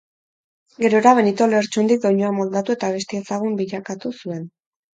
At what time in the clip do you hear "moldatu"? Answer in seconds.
2.39-2.75